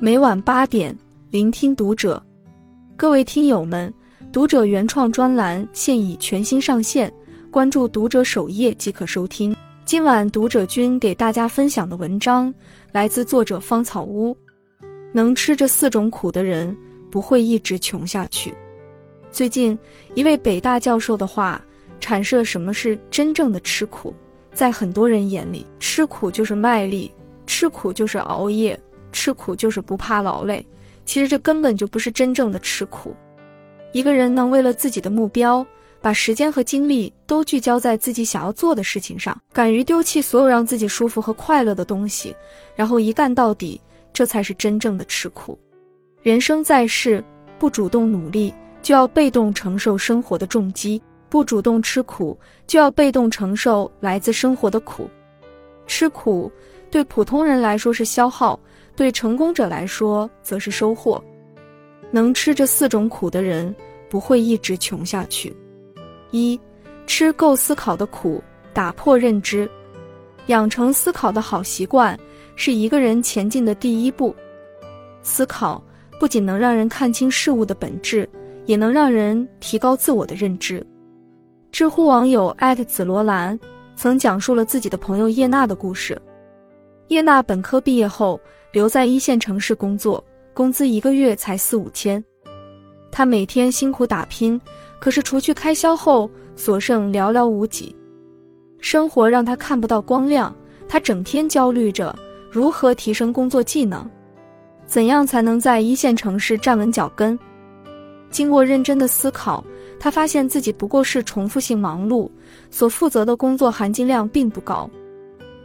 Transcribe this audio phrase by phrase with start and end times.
[0.00, 0.96] 每晚八点，
[1.30, 2.20] 聆听读者。
[2.96, 3.92] 各位听友们，
[4.32, 7.10] 读者原创专栏现已全新上线，
[7.50, 9.54] 关注读者首页即可收听。
[9.84, 12.52] 今晚读者君给大家分享的文章
[12.90, 14.36] 来自作者芳草屋。
[15.12, 16.76] 能吃这四种苦的人，
[17.08, 18.52] 不会一直穷下去。
[19.30, 19.78] 最近，
[20.14, 21.64] 一位北大教授的话
[22.00, 24.12] 阐释了什么是真正的吃苦。
[24.52, 27.10] 在很多人眼里，吃苦就是卖力，
[27.46, 28.78] 吃苦就是熬夜。
[29.14, 30.66] 吃苦就是不怕劳累，
[31.04, 33.14] 其实这根本就不是真正的吃苦。
[33.92, 35.64] 一个人能为了自己的目标，
[36.00, 42.34] 把时间和精力都聚焦在自己想要做的事情上，敢于丢弃所有让自己舒服和快乐的东西，
[42.74, 43.80] 然后一干到底，
[44.12, 45.56] 这才是真正的吃苦。
[46.22, 47.22] 人生在世，
[47.56, 55.08] 不主动努力，就要被动承受生活的重击；不主动吃苦，就要被动承受来自生活的苦。
[55.86, 56.50] 吃苦
[56.90, 58.58] 对普通人来说是消耗。
[58.96, 61.22] 对成功者来说，则是收获。
[62.12, 63.74] 能吃这四种苦的人，
[64.08, 65.54] 不会一直穷下去。
[66.30, 66.58] 一，
[67.06, 68.40] 吃够思考的苦，
[68.72, 69.68] 打破认知，
[70.46, 72.16] 养成思考的好习惯，
[72.54, 74.34] 是一个人前进的第一步。
[75.22, 75.82] 思考
[76.20, 78.28] 不仅能让人看清事物的本质，
[78.64, 80.86] 也能让人提高自我的认知。
[81.72, 83.58] 知乎网友艾特紫罗兰
[83.96, 86.16] 曾讲述了自己的朋友叶娜的故事。
[87.08, 88.40] 叶娜本科毕业后。
[88.74, 90.22] 留在一线城市工作，
[90.52, 92.22] 工资一个月才四五千。
[93.08, 94.60] 他每天辛苦打拼，
[94.98, 97.94] 可是除去开销后，所剩寥寥无几。
[98.80, 100.52] 生活让他看不到光亮，
[100.88, 102.12] 他整天焦虑着
[102.50, 104.10] 如何提升工作技能，
[104.86, 107.38] 怎样才能在一线城市站稳脚跟。
[108.28, 109.64] 经过认真的思考，
[110.00, 112.28] 他发现自己不过是重复性忙碌，
[112.72, 114.90] 所负责的工作含金量并不高。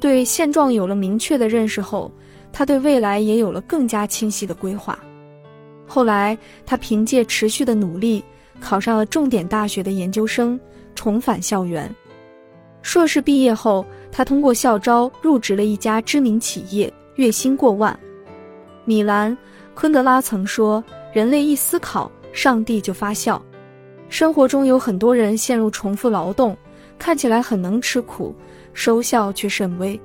[0.00, 2.10] 对现状有了明确的认识后。
[2.58, 4.98] 他对未来也有了更加清晰的规划。
[5.86, 8.24] 后来，他凭借持续的努力，
[8.60, 10.58] 考上了重点大学的研究生，
[10.94, 11.94] 重返校园。
[12.80, 17.94] 硕士毕业后，他通过校招入职了一家知名企业，月薪过万。
[18.86, 19.30] 米兰·
[19.74, 20.82] 昆德拉曾说
[21.12, 23.40] ：“人类一思考，上帝就发笑。”
[24.08, 26.56] 生活中有很多人陷入重复劳动，
[26.98, 28.34] 看起来很能吃苦，
[28.72, 30.00] 收效却甚微。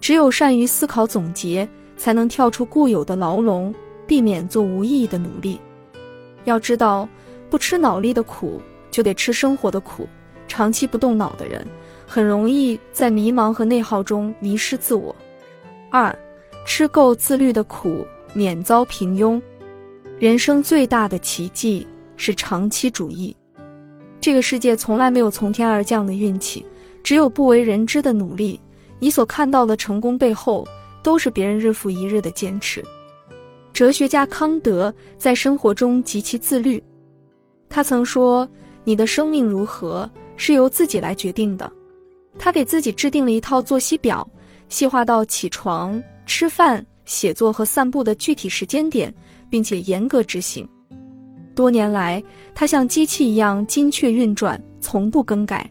[0.00, 3.74] 只有善于思考总结，才能跳出固有的牢笼，
[4.06, 5.60] 避免做无意义的努力。
[6.44, 7.06] 要知道，
[7.50, 8.60] 不吃脑力的苦，
[8.90, 10.08] 就得吃生活的苦。
[10.48, 11.64] 长期不动脑的人，
[12.06, 15.14] 很容易在迷茫和内耗中迷失自我。
[15.90, 16.16] 二，
[16.66, 19.40] 吃够自律的苦，免遭平庸。
[20.18, 23.36] 人生最大的奇迹是长期主义。
[24.20, 26.66] 这个世界从来没有从天而降的运气，
[27.02, 28.60] 只有不为人知的努力。
[29.00, 30.64] 你所看到的成功背后，
[31.02, 32.84] 都是别人日复一日的坚持。
[33.72, 36.82] 哲学家康德在生活中极其自律，
[37.68, 38.46] 他曾说
[38.84, 41.70] ：“你的生命如何，是由自己来决定的。”
[42.38, 44.28] 他给自己制定了一套作息表，
[44.68, 49.12] 细化到起床、吃饭、写作和散步的具体时间点，
[49.48, 50.68] 并且严格执行。
[51.54, 52.22] 多年来，
[52.54, 55.68] 他像机器一样精确运转，从不更改。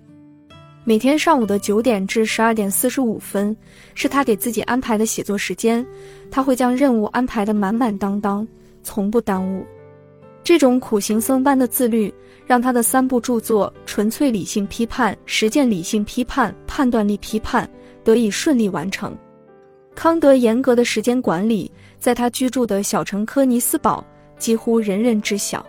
[0.90, 3.56] 每天上午的九点至十二点四十五分，
[3.94, 5.86] 是他给自己安排的写作时间。
[6.32, 8.48] 他会将任务安排的满满当当，
[8.82, 9.64] 从不耽误。
[10.44, 12.12] 这种苦行僧般的自律，
[12.44, 17.64] 让他的三部著作《纯粹理性批判》《实践理性批判》《判断力批判》
[18.04, 19.16] 得以顺利完成。
[19.94, 24.04] 康德严格的时间管理，在他居住的小城科尼斯堡
[24.40, 25.64] 几乎人人知晓。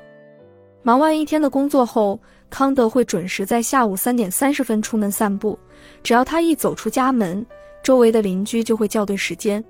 [0.82, 2.18] 忙完一天的工作后。
[2.52, 5.56] 康德会准时在下午三点三十分出门散步，
[6.02, 7.46] 只要他一走出家门，
[7.80, 9.64] 周围的邻居就会校对时间，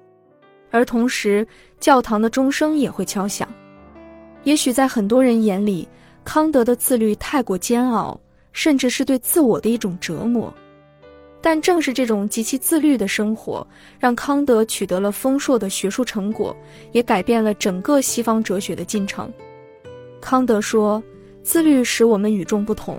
[0.71, 1.47] 而同时
[1.79, 3.47] 教堂的钟声也会敲响。
[4.45, 5.87] 也许在很多人眼里，
[6.25, 8.19] 康德的自律太过煎熬，
[8.55, 10.51] 甚至是对自我的一种折磨。
[11.43, 13.67] 但正是这种极其自律的生活，
[13.99, 16.57] 让康德取得了丰硕的学术成果，
[16.93, 19.31] 也改变了整个西方哲学的进程。
[20.21, 21.03] 康德说。
[21.43, 22.99] 自律使我们与众不同，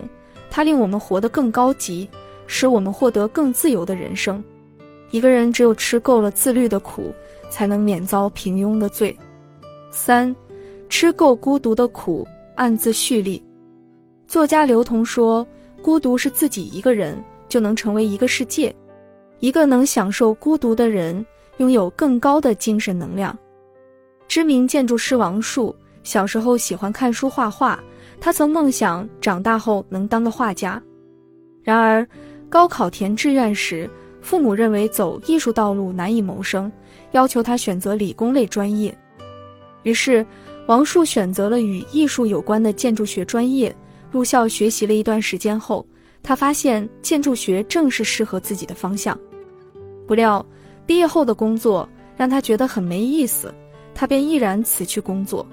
[0.50, 2.10] 它令我们活得更高级，
[2.48, 4.44] 使我们获得更自由的人生。
[5.12, 7.14] 一个人只有吃够了自律的苦，
[7.52, 9.16] 才能免遭平庸的罪。
[9.92, 10.36] 三，
[10.90, 13.42] 吃够孤独的苦，暗自蓄力。
[14.28, 15.46] 作家刘同说
[15.84, 18.76] ：“孤独是自己一个人就能成为一个世界。
[19.40, 21.24] 一个能享受孤独的人，
[21.58, 23.38] 拥有更高的精神能量。”
[24.28, 27.82] 知名建筑师王树小时候喜欢看书画画。
[28.20, 30.80] 他曾梦想长大后能当个画家，
[31.64, 32.08] 然而
[32.50, 33.90] 高考填志愿时，
[34.22, 36.72] 父母认为走艺术道路难以谋生，
[37.14, 38.96] 要求他选择理工类专业。
[39.82, 40.24] 于是，
[40.68, 43.76] 王树选择了与艺术有关的建筑学专业。
[44.12, 45.84] 入校学习了一段时间后，
[46.22, 49.18] 他发现建筑学正是适合自己的方向。
[50.06, 50.46] 不料，
[50.86, 53.52] 毕业后的工作让他觉得很没意思，
[53.96, 55.44] 他便毅然辞去工作。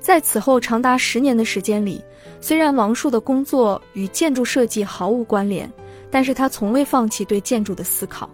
[0.00, 2.02] 在此后长达十年的时间里，
[2.40, 5.70] 虽然王树的工作与建筑设计毫无关联，
[6.10, 8.30] 但是他从未放弃对建筑的思考。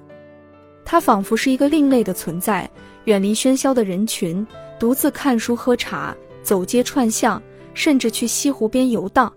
[0.84, 2.70] 他仿佛是一个另类的存在，
[3.05, 4.46] 远离喧嚣的人群，
[4.78, 9.32] 独自看书喝茶，走街串巷，甚至去西湖边游荡。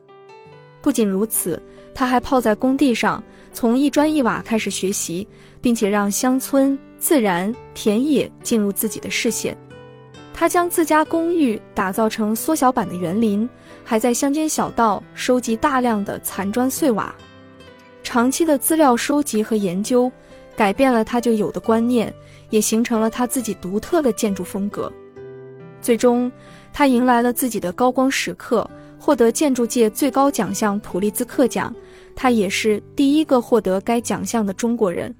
[0.81, 1.61] 不仅如此，
[1.95, 5.25] 他还泡在工地上，从一砖一瓦开始学习，
[5.61, 9.57] 并且让乡村、自然、田野进入自己的视线。
[10.39, 13.49] 他将自家公寓打造成缩小版的园林，
[13.83, 17.13] 还在乡间小道收集大量的残砖碎瓦。
[18.03, 20.11] 长期的资料收集和研究，
[20.55, 22.13] 改变了他就有的观念，
[22.51, 24.93] 也形成了他自己独特的建筑风格。
[25.81, 26.31] 最终，
[26.71, 28.69] 他迎来了自己的高光时刻，
[28.99, 31.75] 获得建筑界最高奖项普利兹克奖。
[32.15, 35.11] 他也是第一个获得该奖项的中国人。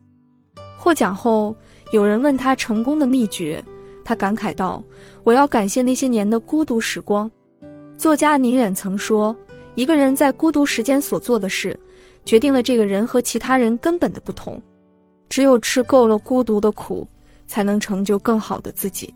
[0.77, 1.55] 获奖后，
[1.91, 3.65] 有人问他成功的秘诀。
[4.07, 4.81] 他感慨道
[5.25, 7.29] ：“我要感谢那些年的孤独时光。”
[7.99, 9.35] 作家宁远曾说
[9.75, 11.77] ：“一个人在孤独时间所做的事，
[12.23, 14.61] 决定了这个人和其他人根本的不同。
[15.27, 17.05] 只有吃够了孤独的苦，
[17.47, 19.13] 才能成就更好的自己。”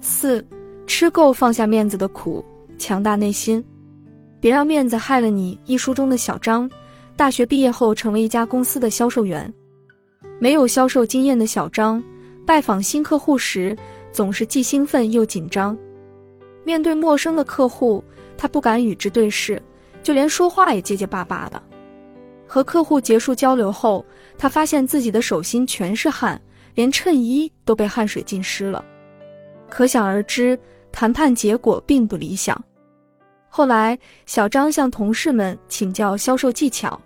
[0.00, 0.42] 四，
[0.86, 2.42] 吃够放下面子的苦，
[2.78, 3.62] 强大内心。
[4.40, 5.60] 别让面子害了你。
[5.66, 6.66] 一书中的小张，
[7.14, 9.52] 大学毕业后成为一家公司的销售员，
[10.40, 12.02] 没有销售经验的小张。
[12.44, 13.76] 拜访新客户时，
[14.10, 15.76] 总是既兴奋又紧张。
[16.64, 18.04] 面对陌生的客户，
[18.36, 19.60] 他不敢与之对视，
[20.02, 21.62] 就连说话也结结巴巴的。
[22.46, 24.04] 和客户结束交流后，
[24.36, 26.40] 他发现自己的手心全是汗，
[26.74, 28.84] 连衬衣都被汗水浸湿了。
[29.70, 30.58] 可想而知，
[30.90, 32.62] 谈判结果并不理想。
[33.48, 37.00] 后来，小张向同事们请教销售技巧，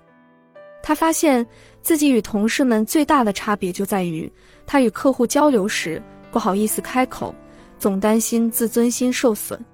[0.83, 1.47] 他发现
[1.87, 4.29] 自己与同事们最大的差别就在于。
[4.67, 6.03] 他与客户交流时
[6.33, 7.33] 不好意思开口，
[7.79, 9.65] 总担心自尊心受损。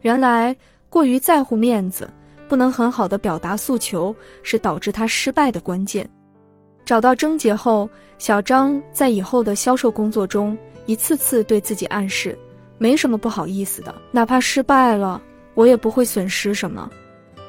[0.00, 0.56] 原来
[0.88, 2.08] 过于在乎面子，
[2.48, 6.08] 不能很好的表达诉求，是导致他失败的关键。
[6.86, 7.86] 找到症结后，
[8.16, 10.56] 小张在以后的销售工作中，
[10.86, 12.34] 一次次对自己暗示，
[12.78, 15.20] 没什么不好意思的，哪怕失败了，
[15.52, 16.90] 我也不会损失什么。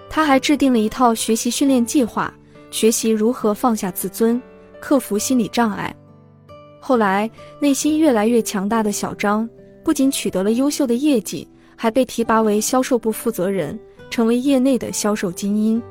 [0.10, 2.34] 他还制定了一套学习训练计划，
[2.70, 4.42] 学习如何放下自尊，
[4.80, 5.96] 克服心理障碍。
[6.80, 7.30] 后来，
[7.60, 9.50] 内心越来越强大的小张，
[9.84, 13.78] 不仅取得了优秀的业绩，还被提拔为销售部负责人，
[14.10, 15.82] 成为业内的销售精英。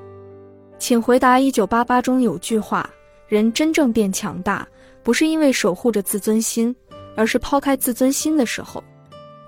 [0.78, 2.88] 请回答：一九八八中有句话，
[3.28, 4.66] 人真正变强大，
[5.02, 6.74] 不是因为守护着自尊心，
[7.16, 8.82] 而是抛开自尊心的时候。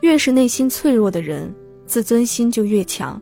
[0.00, 1.54] 越是内心脆弱的人，
[1.84, 3.20] 自尊心就越强。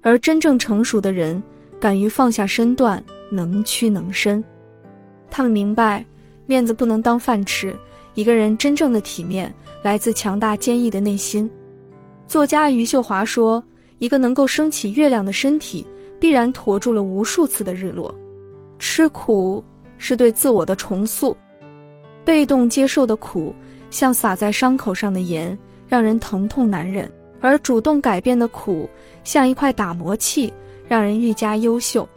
[0.00, 1.40] 而真正成熟的人，
[1.82, 4.42] 敢于放下身段，能屈能伸。
[5.28, 6.04] 他们明白。
[6.44, 7.74] 面子不能当饭吃，
[8.14, 9.52] 一个人真正的体面
[9.82, 11.50] 来自强大坚毅的内心。
[12.26, 13.62] 作家余秀华说
[13.98, 15.86] ：“一个能够升起月亮的身体，
[16.20, 18.12] 必然驮住了无数次的日落。
[18.78, 19.64] 吃苦
[19.98, 21.34] 是对自我的重塑，
[22.24, 23.54] 被动接受的苦
[23.88, 25.56] 像撒在伤口上的盐，
[25.88, 27.06] 让人疼痛难忍；
[27.40, 28.90] 而主动改变的苦
[29.24, 30.52] 像一块打磨器，
[30.88, 32.08] 让人愈加优秀。”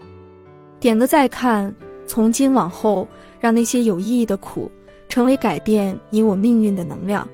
[0.79, 1.73] 点个再看，
[2.05, 3.07] 从今往后。
[3.37, 4.71] 让那些有意义的苦，
[5.07, 7.27] 成为改变你我命运的能量。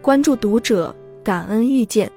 [0.00, 2.08] 关注读者，感恩遇见。